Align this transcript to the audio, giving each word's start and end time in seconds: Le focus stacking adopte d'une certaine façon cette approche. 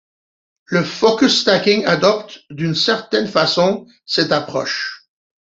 Le 0.65 0.83
focus 0.83 1.41
stacking 1.41 1.85
adopte 1.85 2.39
d'une 2.49 2.73
certaine 2.73 3.27
façon 3.27 3.85
cette 4.07 4.31
approche. 4.31 5.05